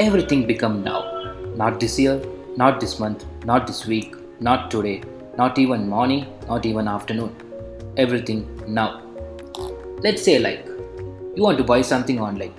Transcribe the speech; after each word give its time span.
everything 0.00 0.46
become 0.46 0.82
now. 0.82 1.00
Not 1.56 1.78
this 1.78 1.98
year, 1.98 2.22
not 2.56 2.80
this 2.80 2.98
month, 2.98 3.26
not 3.44 3.66
this 3.66 3.86
week, 3.86 4.14
not 4.40 4.70
today, 4.70 5.02
not 5.36 5.58
even 5.58 5.86
morning, 5.88 6.24
not 6.48 6.64
even 6.64 6.88
afternoon. 6.88 7.36
Everything 7.98 8.40
now. 8.66 9.02
Let's 10.04 10.22
say 10.22 10.38
like 10.38 10.64
you 11.36 11.42
want 11.42 11.58
to 11.58 11.64
buy 11.64 11.82
something 11.82 12.18
online. 12.18 12.54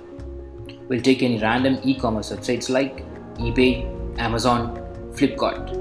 We'll 0.88 1.02
take 1.02 1.24
any 1.24 1.38
random 1.38 1.80
e-commerce 1.82 2.30
websites 2.30 2.70
like 2.70 3.02
eBay, 3.38 3.72
Amazon, 4.18 4.78
Flipkart. 5.12 5.74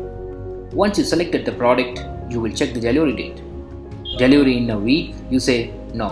Once 0.73 0.97
you 0.97 1.03
selected 1.03 1.45
the 1.45 1.51
product, 1.51 2.03
you 2.31 2.41
will 2.41 2.51
check 2.51 2.73
the 2.73 2.79
delivery 2.79 3.15
date. 3.21 3.41
Delivery 4.17 4.57
in 4.57 4.69
a 4.71 4.79
week, 4.79 5.13
you 5.29 5.39
say 5.39 5.71
no. 5.93 6.09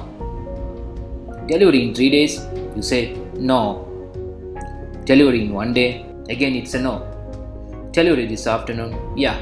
Delivery 1.48 1.88
in 1.88 1.96
3 1.96 2.10
days, 2.12 2.40
you 2.76 2.84
say 2.84 3.16
no. 3.36 3.89
Delivery 5.10 5.42
in 5.42 5.54
1 5.54 5.74
day, 5.74 6.06
again 6.30 6.54
it's 6.54 6.76
a 6.76 6.80
no. 6.80 6.92
Delivery 7.92 8.28
this 8.28 8.46
afternoon, 8.46 8.92
yeah. 9.18 9.40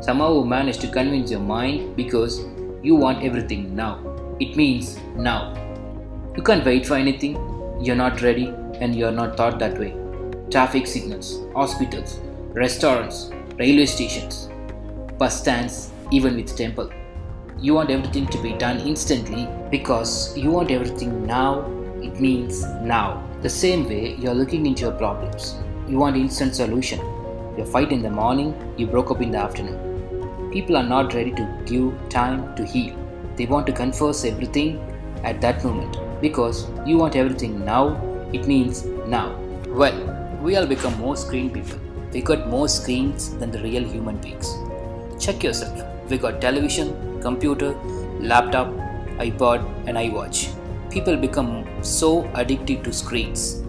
Somehow 0.00 0.34
you 0.34 0.44
managed 0.44 0.80
to 0.82 0.86
convince 0.86 1.32
your 1.32 1.40
mind 1.40 1.96
because 1.96 2.44
you 2.80 2.94
want 2.94 3.24
everything 3.24 3.74
now. 3.74 3.98
It 4.38 4.54
means 4.56 5.00
now. 5.16 5.40
You 6.36 6.44
can't 6.44 6.64
wait 6.64 6.86
for 6.86 6.94
anything, 6.94 7.34
you're 7.80 7.96
not 7.96 8.22
ready, 8.22 8.54
and 8.80 8.94
you're 8.94 9.10
not 9.10 9.36
thought 9.36 9.58
that 9.58 9.76
way. 9.80 9.96
Traffic 10.48 10.86
signals, 10.86 11.40
hospitals, 11.54 12.20
restaurants, 12.52 13.32
railway 13.56 13.86
stations, 13.86 14.48
bus 15.18 15.40
stands, 15.40 15.90
even 16.12 16.36
with 16.36 16.56
temple. 16.56 16.88
You 17.58 17.74
want 17.74 17.90
everything 17.90 18.28
to 18.28 18.38
be 18.40 18.52
done 18.52 18.78
instantly 18.78 19.48
because 19.72 20.38
you 20.38 20.52
want 20.52 20.70
everything 20.70 21.26
now. 21.26 21.64
It 22.02 22.20
means 22.20 22.64
now. 22.82 23.24
The 23.42 23.50
same 23.50 23.88
way 23.88 24.14
you're 24.16 24.34
looking 24.34 24.66
into 24.66 24.82
your 24.82 24.92
problems. 24.92 25.56
You 25.88 25.98
want 25.98 26.16
instant 26.16 26.54
solution. 26.54 27.00
You 27.56 27.64
fight 27.64 27.92
in 27.92 28.02
the 28.02 28.10
morning, 28.10 28.54
you 28.76 28.86
broke 28.86 29.10
up 29.10 29.20
in 29.20 29.32
the 29.32 29.38
afternoon. 29.38 30.50
People 30.52 30.76
are 30.76 30.82
not 30.82 31.14
ready 31.14 31.32
to 31.32 31.62
give 31.66 31.92
time 32.08 32.54
to 32.56 32.64
heal. 32.64 32.96
They 33.36 33.46
want 33.46 33.66
to 33.66 33.72
confess 33.72 34.24
everything 34.24 34.78
at 35.24 35.40
that 35.40 35.64
moment 35.64 35.96
because 36.20 36.66
you 36.86 36.96
want 36.98 37.16
everything 37.16 37.64
now. 37.64 38.00
It 38.32 38.46
means 38.46 38.84
now. 39.06 39.36
Well, 39.68 39.98
we 40.42 40.56
all 40.56 40.66
become 40.66 40.96
more 40.98 41.16
screen 41.16 41.50
people. 41.50 41.78
We 42.12 42.22
got 42.22 42.48
more 42.48 42.68
screens 42.68 43.36
than 43.38 43.50
the 43.50 43.62
real 43.62 43.84
human 43.84 44.16
beings. 44.18 44.56
Check 45.18 45.42
yourself. 45.42 45.82
We 46.08 46.18
got 46.18 46.40
television, 46.40 47.20
computer, 47.20 47.72
laptop, 48.20 48.68
iPod, 49.18 49.64
and 49.86 49.96
iWatch. 49.96 50.47
People 50.90 51.16
become 51.16 51.66
so 51.82 52.30
addicted 52.34 52.82
to 52.84 52.92
screens. 52.92 53.62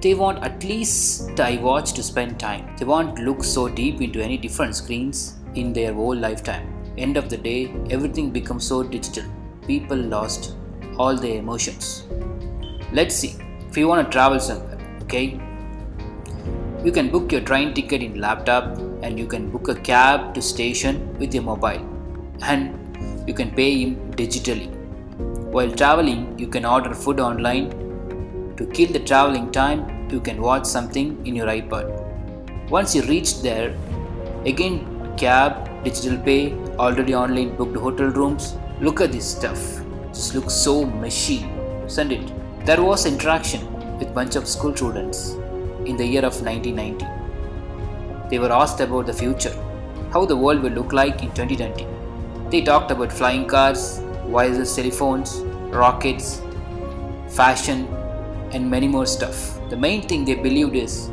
They 0.00 0.14
want 0.14 0.42
at 0.42 0.62
least 0.64 1.34
the 1.36 1.58
watch 1.62 1.92
to 1.94 2.02
spend 2.02 2.38
time. 2.38 2.74
They 2.76 2.84
won't 2.84 3.20
look 3.20 3.44
so 3.44 3.68
deep 3.68 4.02
into 4.02 4.20
any 4.20 4.36
different 4.36 4.76
screens 4.76 5.36
in 5.54 5.72
their 5.72 5.94
whole 5.94 6.16
lifetime. 6.16 6.68
End 6.98 7.16
of 7.16 7.30
the 7.30 7.36
day, 7.36 7.72
everything 7.90 8.30
becomes 8.30 8.66
so 8.66 8.82
digital. 8.82 9.24
People 9.66 9.96
lost 9.96 10.56
all 10.98 11.16
their 11.16 11.38
emotions. 11.38 12.04
Let's 12.92 13.14
see. 13.14 13.36
If 13.70 13.76
you 13.76 13.88
want 13.88 14.06
to 14.06 14.12
travel 14.12 14.38
somewhere, 14.38 14.78
okay? 15.02 15.40
You 16.84 16.92
can 16.92 17.08
book 17.08 17.32
your 17.32 17.40
train 17.40 17.72
ticket 17.72 18.02
in 18.02 18.20
laptop 18.20 18.78
and 19.02 19.18
you 19.18 19.26
can 19.26 19.50
book 19.50 19.68
a 19.68 19.74
cab 19.74 20.34
to 20.34 20.42
station 20.42 21.16
with 21.18 21.32
your 21.32 21.44
mobile 21.44 21.82
and 22.42 23.26
you 23.26 23.32
can 23.32 23.50
pay 23.50 23.78
him 23.80 24.12
digitally. 24.12 24.83
While 25.54 25.70
traveling, 25.70 26.36
you 26.36 26.48
can 26.48 26.64
order 26.64 26.92
food 26.92 27.20
online. 27.20 27.66
To 28.56 28.66
kill 28.66 28.88
the 28.92 28.98
traveling 28.98 29.52
time, 29.52 30.10
you 30.10 30.18
can 30.20 30.42
watch 30.42 30.64
something 30.66 31.24
in 31.24 31.36
your 31.36 31.46
iPod. 31.46 31.86
Once 32.68 32.92
you 32.92 33.02
reach 33.02 33.40
there, 33.40 33.76
again 34.46 35.14
cab, 35.16 35.84
digital 35.84 36.18
pay, 36.18 36.54
already 36.76 37.14
online 37.14 37.54
booked 37.54 37.76
hotel 37.76 38.08
rooms. 38.08 38.56
Look 38.80 39.00
at 39.00 39.12
this 39.12 39.30
stuff. 39.30 39.60
This 40.08 40.34
looks 40.34 40.54
so 40.54 40.86
machine. 40.86 41.48
Send 41.86 42.10
it. 42.10 42.32
There 42.66 42.82
was 42.82 43.06
interaction 43.06 43.62
with 44.00 44.12
bunch 44.12 44.34
of 44.34 44.48
school 44.48 44.74
students 44.74 45.34
in 45.86 45.96
the 45.96 46.04
year 46.04 46.24
of 46.24 46.42
1990. 46.42 47.06
They 48.28 48.40
were 48.40 48.50
asked 48.50 48.80
about 48.80 49.06
the 49.06 49.12
future, 49.12 49.54
how 50.12 50.24
the 50.24 50.36
world 50.36 50.64
will 50.64 50.72
look 50.72 50.92
like 50.92 51.22
in 51.22 51.30
2020. 51.30 51.86
They 52.50 52.62
talked 52.62 52.90
about 52.90 53.12
flying 53.12 53.46
cars, 53.46 54.00
wireless 54.26 54.74
telephones, 54.76 55.40
rockets, 55.70 56.40
fashion, 57.28 57.86
and 58.52 58.70
many 58.70 58.88
more 58.88 59.06
stuff. 59.06 59.58
The 59.70 59.76
main 59.76 60.02
thing 60.02 60.24
they 60.24 60.34
believed 60.34 60.74
is 60.74 61.06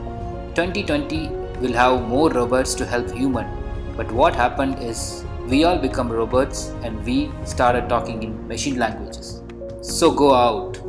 2020 0.56 1.30
will 1.62 1.74
have 1.74 2.08
more 2.08 2.30
robots 2.30 2.74
to 2.76 2.86
help 2.86 3.12
human. 3.12 3.48
But 3.96 4.12
what 4.12 4.36
happened 4.36 4.80
is 4.80 5.24
we 5.48 5.64
all 5.64 5.78
become 5.78 6.12
robots 6.12 6.68
and 6.84 7.04
we 7.06 7.32
started 7.46 7.90
talking 7.90 8.24
in 8.24 8.48
machine 8.48 8.78
languages. 8.78 9.42
So 9.82 10.12
go 10.12 10.34
out, 10.34 10.80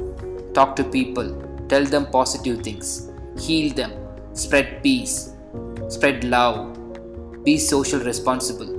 talk 0.55 0.77
to 0.77 0.85
people, 0.85 1.31
tell 1.69 1.85
them 1.85 2.07
positive 2.07 2.63
things, 2.63 3.11
heal 3.39 3.73
them, 3.73 3.93
spread 4.35 4.83
peace, 4.83 5.33
spread 5.89 6.25
love, 6.25 6.77
be 7.45 7.59
social 7.59 8.01
responsible, 8.01 8.71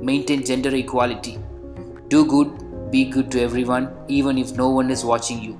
maintain 0.00 0.44
gender 0.44 0.74
equality, 0.74 1.38
do 2.08 2.24
good, 2.26 2.65
be 2.96 3.04
good 3.04 3.30
to 3.30 3.40
everyone, 3.46 3.86
even 4.08 4.38
if 4.38 4.52
no 4.56 4.68
one 4.70 4.90
is 4.90 5.04
watching 5.04 5.40
you. 5.46 5.54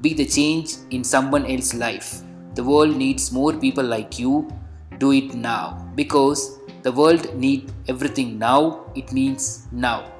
Be 0.00 0.14
the 0.14 0.24
change 0.24 0.70
in 0.90 1.04
someone 1.04 1.44
else's 1.44 1.74
life. 1.74 2.08
The 2.54 2.64
world 2.64 2.96
needs 2.96 3.30
more 3.30 3.52
people 3.64 3.84
like 3.84 4.18
you. 4.18 4.48
Do 4.96 5.12
it 5.12 5.34
now 5.34 5.64
because 5.94 6.40
the 6.82 6.92
world 6.92 7.34
needs 7.36 7.70
everything 7.88 8.38
now. 8.38 8.60
It 8.94 9.12
means 9.12 9.66
now. 9.70 10.15